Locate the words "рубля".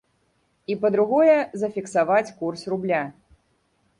2.75-3.01